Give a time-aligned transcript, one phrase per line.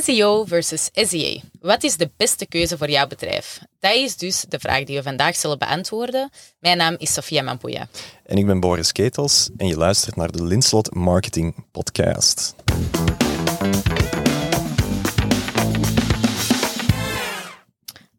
[0.00, 1.40] SEO versus SEA.
[1.60, 3.60] Wat is de beste keuze voor jouw bedrijf?
[3.80, 6.30] Dat is dus de vraag die we vandaag zullen beantwoorden.
[6.58, 7.88] Mijn naam is Sofia Mampuya.
[8.24, 12.54] En ik ben Boris Ketels en je luistert naar de Linslot Marketing Podcast.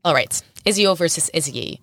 [0.01, 1.75] Alright, SEO versus SEA.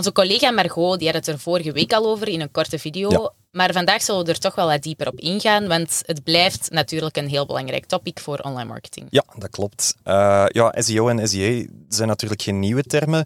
[0.00, 3.32] Onze collega Margot die had het er vorige week al over in een korte video.
[3.50, 7.16] Maar vandaag zullen we er toch wel wat dieper op ingaan, want het blijft natuurlijk
[7.16, 9.06] een heel belangrijk topic voor online marketing.
[9.10, 9.94] Ja, dat klopt.
[10.04, 13.24] Uh, ja, SEO en SEA zijn natuurlijk geen nieuwe termen.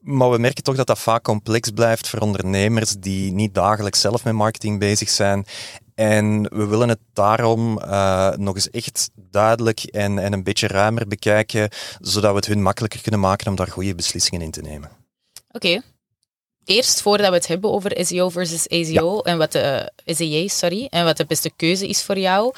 [0.00, 4.24] Maar we merken toch dat dat vaak complex blijft voor ondernemers die niet dagelijks zelf
[4.24, 5.46] met marketing bezig zijn.
[5.94, 11.06] En we willen het daarom uh, nog eens echt duidelijk en, en een beetje ruimer
[11.06, 11.68] bekijken,
[12.00, 14.90] zodat we het hun makkelijker kunnen maken om daar goede beslissingen in te nemen.
[15.50, 15.80] Oké,
[16.68, 20.86] eerst voordat we het hebben over SEO versus SEO en wat de uh, SEA, sorry,
[20.90, 22.54] en wat de beste keuze is voor jou,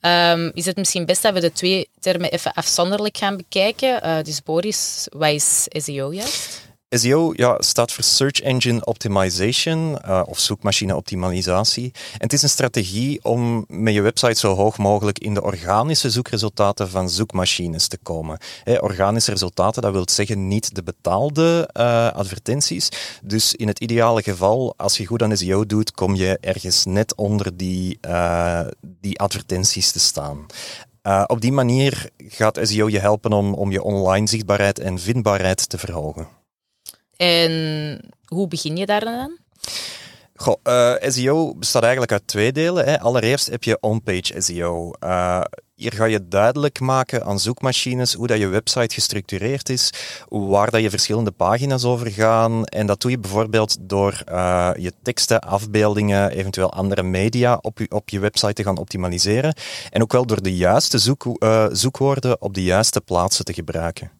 [0.00, 4.06] um, is het misschien best dat we de twee termen even afzonderlijk gaan bekijken.
[4.06, 6.63] Uh, dus Boris, wat is SEO juist?
[6.98, 11.92] SEO ja, staat voor Search Engine Optimization uh, of zoekmachine optimalisatie.
[11.94, 16.10] En het is een strategie om met je website zo hoog mogelijk in de organische
[16.10, 18.38] zoekresultaten van zoekmachines te komen.
[18.80, 22.88] organische resultaten, dat wil zeggen niet de betaalde uh, advertenties.
[23.22, 27.14] Dus in het ideale geval, als je goed aan SEO doet, kom je ergens net
[27.14, 30.46] onder die, uh, die advertenties te staan.
[31.26, 35.78] op die manier gaat SEO je helpen om, om je online zichtbaarheid en vindbaarheid te
[35.78, 36.43] verhogen.
[37.16, 39.36] En hoe begin je daar dan aan?
[40.36, 42.84] Goh, uh, SEO bestaat eigenlijk uit twee delen.
[42.84, 43.00] Hè.
[43.00, 44.90] Allereerst heb je on-page SEO.
[45.04, 45.40] Uh,
[45.74, 49.90] hier ga je duidelijk maken aan zoekmachines hoe dat je website gestructureerd is,
[50.28, 52.64] waar dat je verschillende pagina's over gaan.
[52.64, 57.90] En dat doe je bijvoorbeeld door uh, je teksten, afbeeldingen, eventueel andere media op je,
[57.90, 59.54] op je website te gaan optimaliseren.
[59.90, 64.10] En ook wel door de juiste zoek, zoekwoorden op de juiste plaatsen te gebruiken.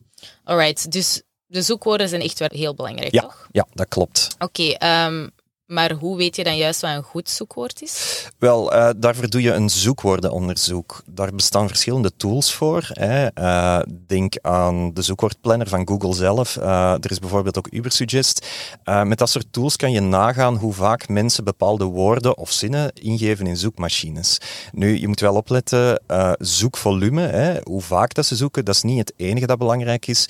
[0.44, 1.22] Alright, dus
[1.54, 3.48] de zoekwoorden zijn echt wel heel belangrijk, ja, toch?
[3.50, 4.28] Ja, dat klopt.
[4.38, 5.30] Oké, okay, um,
[5.66, 8.26] maar hoe weet je dan juist wat een goed zoekwoord is?
[8.38, 11.02] Wel, uh, daarvoor doe je een zoekwoordenonderzoek.
[11.06, 12.88] Daar bestaan verschillende tools voor.
[12.88, 13.28] Hè.
[13.34, 16.56] Uh, denk aan de zoekwoordplanner van Google zelf.
[16.56, 18.46] Uh, er is bijvoorbeeld ook Ubersuggest.
[18.84, 23.46] met dat soort tools kan je nagaan hoe vaak mensen bepaalde woorden of zinnen ingeven
[23.46, 24.38] in zoekmachines.
[24.72, 26.02] Nu, je moet wel opletten,
[26.38, 30.28] zoekvolume, hè, hoe vaak dat ze zoeken, dat is niet het enige dat belangrijk is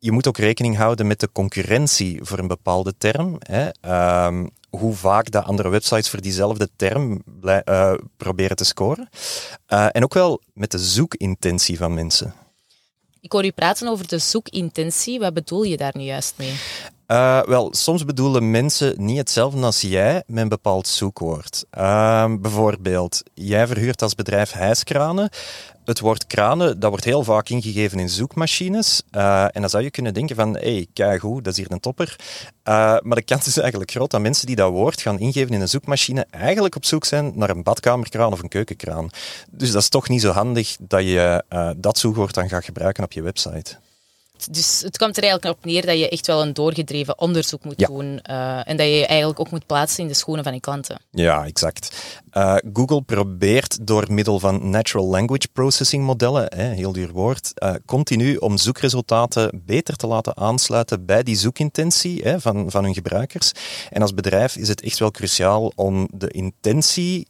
[0.00, 3.36] je moet ook rekening houden met de concurrentie voor een bepaalde term.
[3.38, 3.68] Hè.
[4.26, 9.08] Um, hoe vaak de andere websites voor diezelfde term uh, proberen te scoren.
[9.68, 12.34] Uh, en ook wel met de zoekintentie van mensen.
[13.20, 15.18] Ik hoor u praten over de zoekintentie.
[15.18, 16.54] Wat bedoel je daar nu juist mee?
[17.10, 21.64] Uh, wel, soms bedoelen mensen niet hetzelfde als jij met een bepaald zoekwoord.
[21.78, 25.30] Uh, bijvoorbeeld, jij verhuurt als bedrijf hijskranen.
[25.84, 29.02] Het woord kranen, dat wordt heel vaak ingegeven in zoekmachines.
[29.12, 31.80] Uh, en dan zou je kunnen denken van, hé, hey, hoe, dat is hier een
[31.80, 32.16] topper.
[33.02, 35.68] maar de kans is eigenlijk groot dat mensen die dat woord gaan ingeven in een
[35.68, 39.10] zoekmachine eigenlijk op zoek zijn naar een badkamerkraan of een keukenkraan.
[39.50, 41.44] Dus dat is toch niet zo handig dat je
[41.76, 43.78] dat zoekwoord dan gaat gebruiken op je website.
[44.50, 47.78] Dus het komt er eigenlijk op neer dat je echt wel een doorgedreven onderzoek moet
[47.78, 48.20] doen.
[48.30, 51.00] Uh, en dat je je eigenlijk ook moet plaatsen in de schoenen van je klanten.
[51.10, 52.18] Ja, exact.
[52.32, 57.74] Uh, Google probeert door middel van natural language processing modellen, hè, heel duur woord, uh,
[57.86, 63.52] continu om zoekresultaten beter te laten aansluiten bij die zoekintentie hè, van, van hun gebruikers.
[63.90, 67.28] En als bedrijf is het echt wel cruciaal om de intentie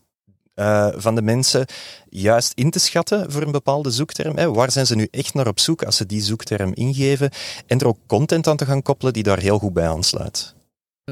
[0.61, 1.67] uh, van de mensen
[2.09, 4.37] juist in te schatten voor een bepaalde zoekterm.
[4.37, 4.53] Hè.
[4.53, 7.31] Waar zijn ze nu echt naar op zoek als ze die zoekterm ingeven?
[7.67, 10.55] En er ook content aan te gaan koppelen die daar heel goed bij aansluit.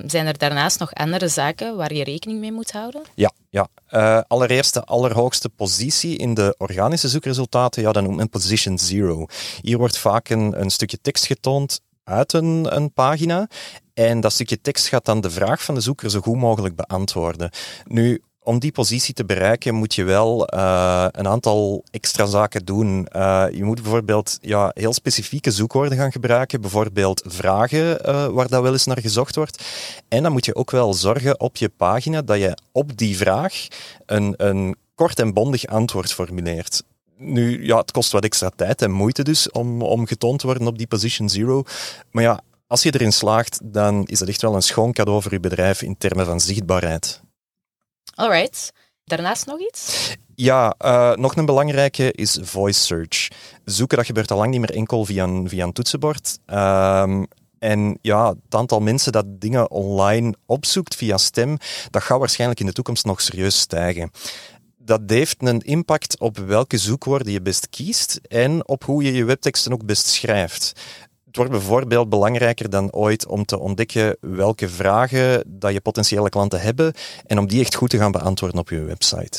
[0.06, 3.02] Zijn er daarnaast nog andere zaken waar je rekening mee moet houden?
[3.14, 3.68] Ja, ja.
[3.90, 9.26] Uh, allereerst de allerhoogste positie in de organische zoekresultaten, ja, dan noemt men position zero.
[9.60, 13.48] Hier wordt vaak een, een stukje tekst getoond uit een, een, pagina.
[13.94, 17.50] En dat stukje tekst gaat dan de vraag van de zoeker zo goed mogelijk beantwoorden.
[17.84, 23.08] Nu, om die positie te bereiken moet je wel uh, een aantal extra zaken doen.
[23.16, 28.62] Uh, je moet bijvoorbeeld ja, heel specifieke zoekwoorden gaan gebruiken, bijvoorbeeld vragen uh, waar dat
[28.62, 29.64] wel eens naar gezocht wordt.
[30.08, 33.66] En dan moet je ook wel zorgen op je pagina dat je op die vraag
[34.06, 36.82] een, een kort en bondig antwoord formuleert.
[37.16, 40.66] Nu, ja, het kost wat extra tijd en moeite dus om, om getoond te worden
[40.66, 41.62] op die position zero.
[42.10, 45.32] Maar ja, als je erin slaagt, dan is dat echt wel een schoon cadeau voor
[45.32, 47.26] je bedrijf in termen van zichtbaarheid.
[48.18, 48.72] Alright.
[49.04, 50.16] Daarnaast nog iets?
[50.34, 53.28] Ja, uh, nog een belangrijke is voice search.
[53.64, 56.38] Zoeken, dat gebeurt al lang niet meer enkel via een, via toetsenbord.
[56.46, 57.26] Um,
[57.58, 61.56] en ja, het aantal mensen dat dingen online opzoekt via stem,
[61.90, 64.10] dat gaat waarschijnlijk in de toekomst nog serieus stijgen
[64.88, 69.24] dat heeft een impact op welke zoekwoorden je best kiest en op hoe je je
[69.24, 70.72] webteksten ook best schrijft.
[71.38, 76.92] Wordt bijvoorbeeld belangrijker dan ooit om te ontdekken welke vragen dat je potentiële klanten hebben
[77.26, 79.38] en om die echt goed te gaan beantwoorden op je website.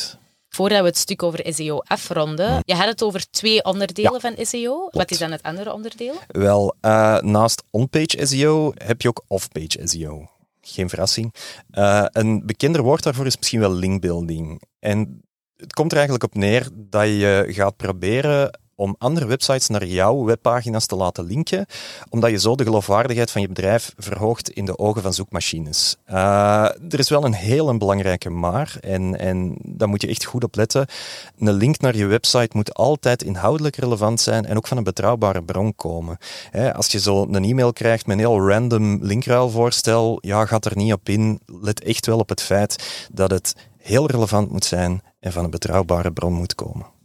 [0.49, 4.87] Voordat we het stuk over SEO afronden, je had het over twee onderdelen van SEO.
[4.91, 6.13] Wat is dan het andere onderdeel?
[6.27, 10.29] Wel, uh, naast on-page SEO heb je ook off-page SEO.
[10.61, 11.33] Geen verrassing.
[11.71, 14.61] Uh, een bekender woord daarvoor is misschien wel linkbuilding.
[14.79, 15.21] En
[15.55, 20.23] het komt er eigenlijk op neer dat je gaat proberen om andere websites naar jouw
[20.23, 21.65] webpagina's te laten linken,
[22.09, 25.95] omdat je zo de geloofwaardigheid van je bedrijf verhoogt in de ogen van zoekmachines.
[26.09, 26.15] Uh,
[26.63, 30.43] er is wel een heel een belangrijke maar, en, en daar moet je echt goed
[30.43, 30.87] op letten.
[31.37, 35.43] Een link naar je website moet altijd inhoudelijk relevant zijn en ook van een betrouwbare
[35.43, 36.17] bron komen.
[36.73, 40.93] als je zo een e-mail krijgt met een heel random linkruilvoorstel, ja, gaat er niet
[40.93, 41.39] op in.
[41.45, 45.49] Let echt wel op het feit dat het heel relevant moet zijn en van een
[45.49, 46.97] betrouwbare bron moet komen.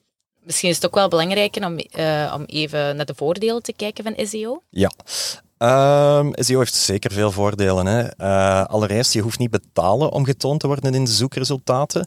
[0.44, 4.04] Misschien is het ook wel belangrijk om, uh, om even naar de voordelen te kijken
[4.04, 4.62] van SEO.
[4.70, 4.92] Ja.
[5.58, 7.86] Um, SEO heeft zeker veel voordelen.
[7.86, 8.02] Hè.
[8.18, 12.06] Uh, allereerst, je hoeft niet betalen om getoond te worden in de zoekresultaten.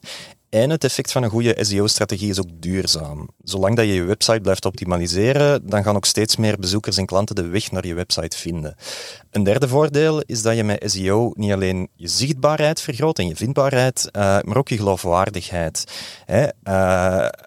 [0.50, 3.30] En het effect van een goede SEO-strategie is ook duurzaam.
[3.44, 7.36] Zolang dat je je website blijft optimaliseren, dan gaan ook steeds meer bezoekers en klanten
[7.36, 8.76] de weg naar je website vinden.
[9.32, 13.36] Een derde voordeel is dat je met SEO niet alleen je zichtbaarheid vergroot en je
[13.36, 15.84] vindbaarheid, uh, maar ook je geloofwaardigheid.
[16.26, 16.48] Hè?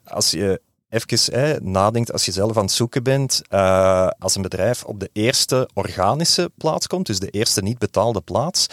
[0.04, 0.60] Als je
[0.90, 5.10] even nadenkt als je zelf aan het zoeken bent, uh, als een bedrijf op de
[5.12, 8.66] eerste organische plaats komt, dus de eerste niet betaalde plaats,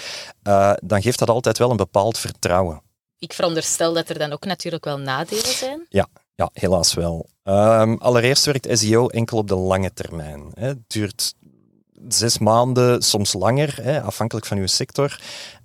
[0.44, 2.82] uh, dan geeft dat altijd wel een bepaald vertrouwen.
[3.20, 5.86] Ik veronderstel dat er dan ook natuurlijk wel nadelen zijn.
[5.90, 7.30] Ja, ja helaas wel.
[7.44, 10.52] Um, allereerst werkt SEO enkel op de lange termijn.
[10.54, 10.68] Hè.
[10.68, 11.34] Het duurt
[12.08, 15.20] zes maanden, soms langer, hè, afhankelijk van uw sector.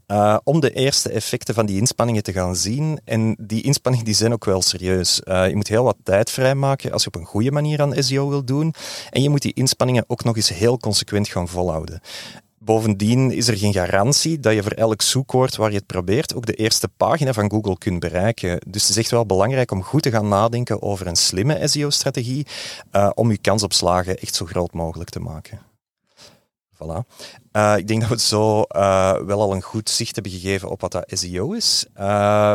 [0.07, 3.01] Uh, om de eerste effecten van die inspanningen te gaan zien.
[3.05, 5.21] En die inspanningen die zijn ook wel serieus.
[5.25, 8.29] Uh, je moet heel wat tijd vrijmaken als je op een goede manier aan SEO
[8.29, 8.75] wil doen.
[9.11, 12.01] En je moet die inspanningen ook nog eens heel consequent gaan volhouden.
[12.59, 16.47] Bovendien is er geen garantie dat je voor elk zoekwoord waar je het probeert ook
[16.47, 18.61] de eerste pagina van Google kunt bereiken.
[18.67, 22.47] Dus het is echt wel belangrijk om goed te gaan nadenken over een slimme SEO-strategie
[22.93, 25.72] uh, om je kans op slagen echt zo groot mogelijk te maken.
[26.83, 27.05] Voilà.
[27.53, 30.71] Uh, ik denk dat we het zo uh, wel al een goed zicht hebben gegeven
[30.71, 31.87] op wat dat SEO is.
[31.95, 32.01] Uh,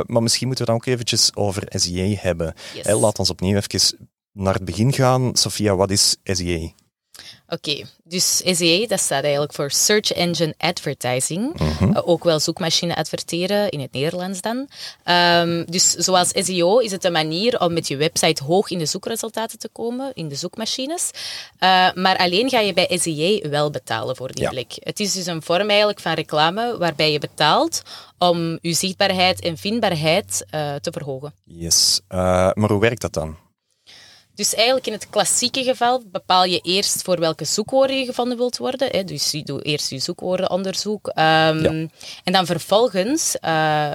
[0.06, 2.53] maar misschien moeten we dan ook eventjes over SEA hebben.
[2.74, 2.85] Yes.
[2.85, 5.35] Hey, laat ons opnieuw even naar het begin gaan.
[5.35, 6.71] Sophia, wat is SEA?
[7.49, 11.91] Oké, okay, dus SEA dat staat eigenlijk voor Search Engine Advertising, -hmm.
[11.91, 14.67] uh, ook wel zoekmachine adverteren in het Nederlands dan.
[15.05, 18.85] Um, dus zoals SEO is het een manier om met je website hoog in de
[18.85, 21.11] zoekresultaten te komen, in de zoekmachines.
[21.59, 24.49] Uh, maar alleen ga je bij SEA wel betalen voor die ja.
[24.49, 24.71] plek.
[24.79, 27.81] Het is dus een vorm eigenlijk van reclame waarbij je betaalt
[28.17, 31.33] om je zichtbaarheid en vindbaarheid uh, te verhogen.
[31.43, 33.37] Yes, maar hoe werkt dat dan?
[34.38, 38.57] Dus eigenlijk in het klassieke geval bepaal je eerst voor welke zoekwoorden je gevonden wilt
[38.57, 38.89] worden.
[38.92, 39.04] Hè.
[39.04, 41.07] Dus je doet eerst je zoekwoordenonderzoek.
[41.07, 41.88] Um, ja.
[42.24, 43.42] En dan vervolgens uh,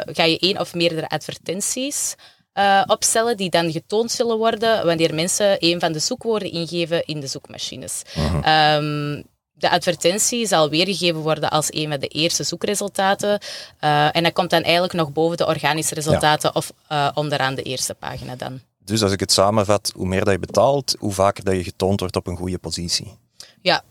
[0.04, 2.14] ga je één of meerdere advertenties
[2.54, 7.20] uh, opstellen die dan getoond zullen worden wanneer mensen een van de zoekwoorden ingeven in
[7.20, 8.02] de zoekmachines.
[8.16, 13.40] Um, de advertentie zal weergegeven worden als een van de eerste zoekresultaten.
[13.80, 16.60] Uh, en dat komt dan eigenlijk nog boven de organische resultaten ja.
[16.60, 16.72] of
[17.14, 18.60] onderaan de eerste pagina dan.
[18.84, 22.00] Dus als ik het samenvat, hoe meer dat je betaalt, hoe vaker dat je getoond
[22.00, 23.18] wordt op een goede positie.
[23.60, 23.84] Ja,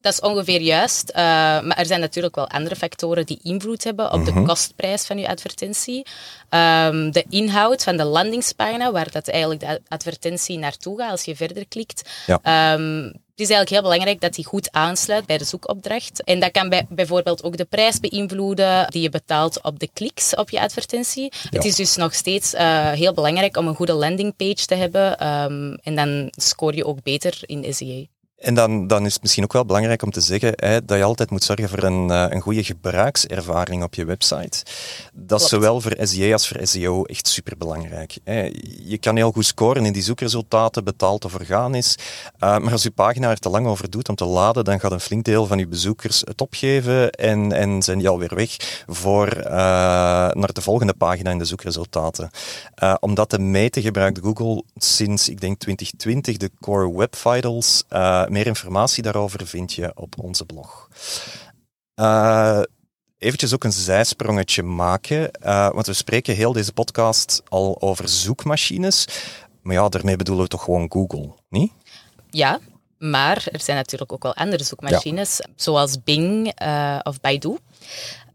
[0.00, 1.08] dat is ongeveer juist.
[1.10, 4.40] Uh, maar er zijn natuurlijk wel andere factoren die invloed hebben op mm -hmm.
[4.40, 6.06] de kostprijs van je advertentie.
[6.50, 11.36] Um, de inhoud van de landingspagina, waar dat eigenlijk de advertentie naartoe gaat als je
[11.36, 12.10] verder klikt.
[12.26, 12.74] Ja.
[12.74, 16.24] Um, het is eigenlijk heel belangrijk dat die goed aansluit bij de zoekopdracht.
[16.24, 20.34] En dat kan bij, bijvoorbeeld ook de prijs beïnvloeden die je betaalt op de kliks
[20.34, 21.22] op je advertentie.
[21.22, 21.48] Ja.
[21.50, 25.26] Het is dus nog steeds uh, heel belangrijk om een goede landingpage te hebben.
[25.26, 28.04] Um, en dan score je ook beter in SEA.
[28.36, 31.04] En dan, dan is het misschien ook wel belangrijk om te zeggen hè, dat je
[31.04, 34.62] altijd moet zorgen voor een, uh, een goede gebruikservaring op je website.
[35.12, 38.18] Dat is zowel voor SEA als voor SEO echt superbelangrijk.
[38.24, 38.50] Hè.
[38.78, 41.96] Je kan heel goed scoren in die zoekresultaten, betaald of organisch.
[41.98, 44.92] Uh, maar als je pagina er te lang over doet om te laden, dan gaat
[44.92, 49.36] een flink deel van je bezoekers het opgeven en, en zijn die alweer weg voor
[49.36, 49.44] uh,
[50.32, 52.30] naar de volgende pagina in de zoekresultaten.
[53.00, 57.84] om dat te meten gebruikt Google sinds, ik denk 2020, de Core Web Vitals
[58.28, 60.88] meer informatie daarover vind je op onze blog.
[62.00, 62.62] Uh,
[63.18, 69.08] eventjes ook een zijsprongetje maken, uh, want we spreken heel deze podcast al over zoekmachines.
[69.62, 71.72] Maar ja, daarmee bedoelen we toch gewoon Google, niet?
[72.30, 72.60] Ja,
[72.98, 75.46] maar er zijn natuurlijk ook wel andere zoekmachines, ja.
[75.56, 76.52] zoals Bing
[77.02, 77.56] of Baidu.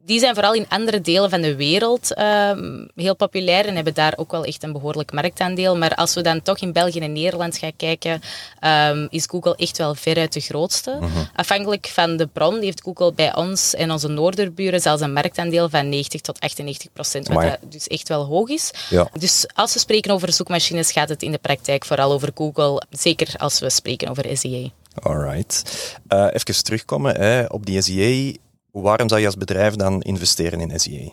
[0.05, 4.13] Die zijn vooral in andere delen van de wereld ehm, heel populair en hebben daar
[4.15, 5.77] ook wel echt een behoorlijk marktaandeel.
[5.77, 8.21] Maar als we dan toch in België en Nederland gaan kijken,
[8.59, 10.97] ehm, is Google echt wel veruit de grootste.
[10.99, 11.09] Mhm.
[11.35, 15.89] Afhankelijk van de bron heeft Google bij ons en onze noorderburen zelfs een marktaandeel van
[15.89, 18.71] 90 tot 98 procent, wat dat dus echt wel hoog is.
[18.89, 19.09] Ja.
[19.19, 22.81] Dus als we spreken over zoekmachines, gaat het in de praktijk vooral over Google.
[22.89, 24.69] Zeker als we spreken over SEA.
[25.03, 25.63] Alright.
[26.07, 28.33] Eh even terugkomen hè, op die SEA.
[28.71, 31.09] Waarom zou je als bedrijf dan investeren in SEA?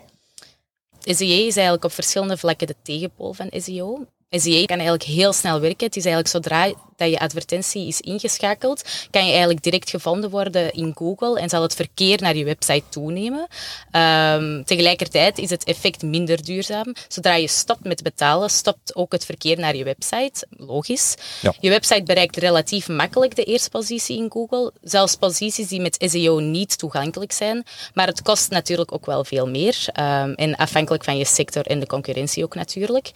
[1.01, 4.07] SEA is eigenlijk op verschillende vlakken de tegenpool van SEO.
[4.31, 5.87] SEA kan eigenlijk heel snel werken.
[5.87, 10.73] Het is eigenlijk zodra dat je advertentie is ingeschakeld, kan je eigenlijk direct gevonden worden
[10.73, 13.47] in Google en zal het verkeer naar je website toenemen.
[13.91, 16.95] Ehm, tegelijkertijd is het effect minder duurzaam.
[17.09, 20.47] Zodra je stopt met betalen, stopt ook het verkeer naar je website.
[20.51, 21.15] Logisch.
[21.43, 21.55] Ja.
[21.61, 24.73] Je website bereikt relatief makkelijk de eerste positie in Google.
[24.83, 27.65] Zelfs posities die met SEO niet toegankelijk zijn.
[27.95, 29.77] Maar het kost natuurlijk ook wel veel meer.
[29.93, 33.11] Ehm, en afhankelijk van je sector en de concurrentie ook natuurlijk.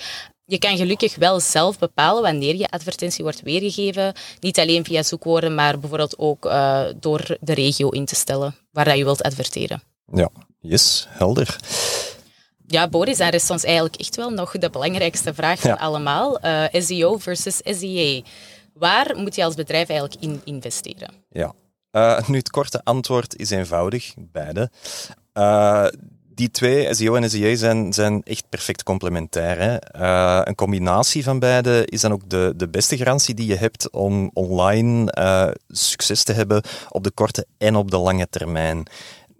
[0.44, 4.14] Je kan gelukkig wel zelf bepalen wanneer je advertentie wordt weergegeven.
[4.40, 8.84] Niet alleen via zoekwoorden, maar bijvoorbeeld ook eh, door de regio in te stellen waar
[8.84, 9.82] dat je wilt adverteren.
[10.12, 10.28] Ja,
[10.60, 11.56] yes, helder.
[12.66, 16.38] Ja, Boris, dan rest ons eigenlijk echt wel nog de belangrijkste vraag van allemaal.
[16.38, 18.22] Eh, SEO versus SEA.
[18.74, 21.10] Waar moet je als bedrijf eigenlijk in investeren?
[21.30, 21.52] Ja.
[21.90, 24.70] Eh, nu, het korte antwoord is eenvoudig, beide.
[25.32, 25.86] Eh,
[26.34, 29.58] die twee, SEO en SEA, zijn, zijn echt perfect complementair.
[29.58, 29.76] Hè?
[29.76, 33.90] Eh, een combinatie van beide is dan ook de, de beste garantie die je hebt
[33.90, 38.86] om online eh, succes te hebben op de korte en op de lange termijn.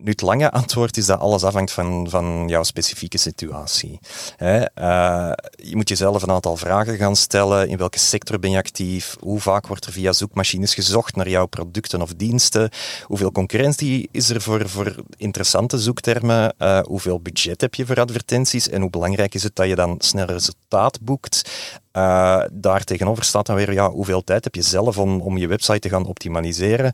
[0.03, 3.99] Nu, het lange antwoord is dat alles afhangt van, van jouw specifieke situatie.
[4.37, 4.65] Hè?
[4.65, 7.69] Eh, je moet jezelf een aantal vragen gaan stellen.
[7.69, 9.17] In welke sector ben je actief?
[9.21, 12.71] Hoe vaak wordt er via zoekmachines gezocht naar jouw producten of diensten?
[13.05, 16.55] Hoeveel concurrentie is er voor, voor interessante zoektermen?
[16.59, 18.69] Eh, hoeveel budget heb je voor advertenties?
[18.69, 21.51] En hoe belangrijk is het dat je dan snel resultaat boekt?
[21.97, 25.47] Uh, daar tegenover staat dan weer, ja, hoeveel tijd heb je zelf om, om je
[25.47, 26.93] website te gaan optimaliseren?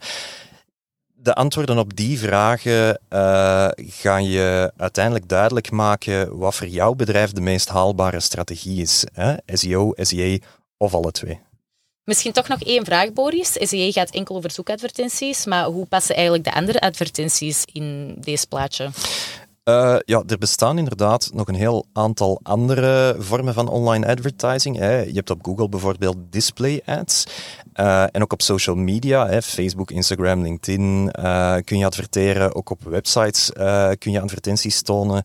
[1.28, 7.32] De antwoorden op die vragen uh, gaan je uiteindelijk duidelijk maken wat voor jouw bedrijf
[7.32, 9.04] de meest haalbare strategie is.
[9.12, 9.35] Hè?
[9.47, 10.38] SEO, SEA
[10.76, 11.40] of alle twee.
[12.04, 13.52] Misschien toch nog één vraag, Boris.
[13.52, 18.90] SEA gaat enkel over zoekadvertenties, maar hoe passen eigenlijk de andere advertenties in deze plaatje?
[19.68, 24.76] Uh, ja, er bestaan inderdaad nog een heel aantal andere vormen van online advertising.
[24.76, 25.00] Hè.
[25.00, 27.26] Je hebt op Google bijvoorbeeld display ads.
[27.75, 32.54] Uh, en ook op social media, hè, Facebook, Instagram, LinkedIn, uh, kun je adverteren.
[32.54, 33.50] Ook op websites
[33.98, 35.22] kun je advertenties tonen.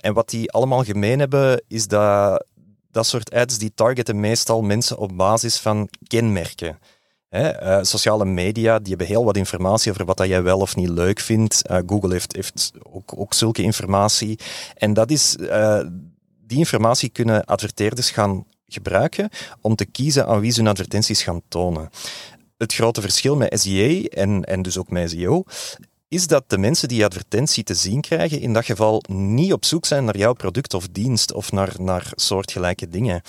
[0.00, 2.44] en wat die allemaal gemeen hebben, is dat
[2.90, 6.78] dat soort ads die targeten meestal mensen op basis van kenmerken.
[7.28, 10.76] Hè, uh, sociale media die hebben heel wat informatie over wat dat jij wel of
[10.76, 11.62] niet leuk vindt.
[11.70, 14.38] Uh, Google heeft, heeft ook, ook zulke informatie.
[14.74, 15.80] En dat is, uh,
[16.46, 19.28] die informatie kunnen adverteerders gaan gebruiken
[19.60, 21.88] om te kiezen aan wie ze hun advertenties gaan tonen.
[22.56, 25.44] Het grote verschil met SEA en, en dus ook met SEO
[26.08, 29.86] is dat de mensen die advertentie te zien krijgen in dat geval niet op zoek
[29.86, 33.22] zijn naar jouw product of dienst of naar, naar soortgelijke dingen.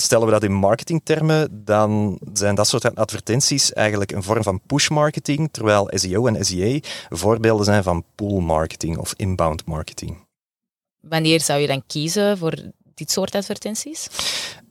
[0.00, 4.88] Stellen we dat in marketingtermen, dan zijn dat soort advertenties eigenlijk een vorm van push
[4.88, 10.26] marketing, terwijl SEO en SEA voorbeelden zijn van pull marketing of inbound marketing.
[11.00, 14.08] Wanneer zou je dan kiezen voor dit soort advertenties?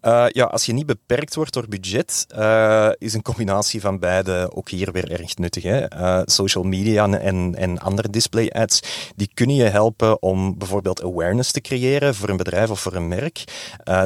[0.02, 4.50] Uh, ja, als je niet beperkt wordt door budget, uh, is een combinatie van beide
[4.54, 5.64] ook hier weer erg nuttig.
[5.64, 5.94] Hè?
[5.94, 8.80] Uh, social media en, en andere display ads,
[9.16, 13.08] die kunnen je helpen om bijvoorbeeld awareness te creëren voor een bedrijf of voor een
[13.08, 13.44] merk.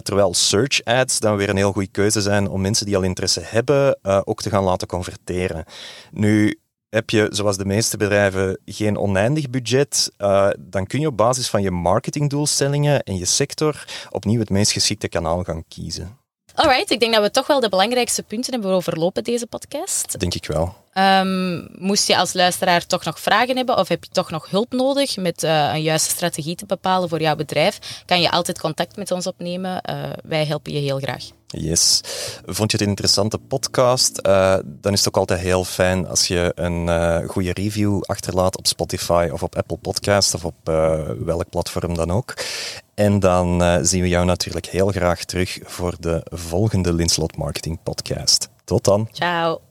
[0.04, 3.42] terwijl search ads dan weer een heel goede keuze zijn om mensen die al interesse
[3.44, 5.64] hebben ook te gaan laten converteren.
[6.12, 6.60] Nu,
[6.92, 11.50] heb je, zoals de meeste bedrijven, geen oneindig budget, uh, dan kun je op basis
[11.50, 16.20] van je marketingdoelstellingen en je sector opnieuw het meest geschikte kanaal gaan kiezen.
[16.56, 20.20] Alright, ik denk dat we toch wel de belangrijkste punten hebben overlopen deze podcast.
[20.20, 20.76] Denk ik wel.
[20.94, 24.72] Um, moest je als luisteraar toch nog vragen hebben of heb je toch nog hulp
[24.72, 28.96] nodig met uh, een juiste strategie te bepalen voor jouw bedrijf, kan je altijd contact
[28.96, 29.84] met ons opnemen.
[29.90, 31.24] Uh, wij helpen je heel graag.
[31.52, 32.02] Yes.
[32.46, 34.20] Vond je het een interessante podcast?
[34.28, 38.58] Uh, dan is het ook altijd heel fijn als je een uh, goede review achterlaat
[38.58, 42.34] op Spotify of op Apple Podcast of op uh, welk platform dan ook.
[42.94, 48.50] En dan zien we jou natuurlijk heel graag terug voor de volgende Linslot Marketing Podcast.
[48.64, 49.10] Tot dan.
[49.12, 49.62] Ciao.